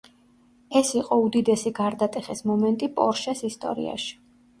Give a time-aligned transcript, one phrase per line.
[0.79, 4.11] ეს იყო უდიდესი გარდატეხის მომენტი პორშეს ისტორიაში.